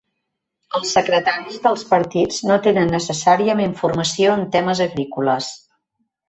[0.77, 5.53] Els secretaris dels partits no tenen necessàriament formació en temes agrícoles.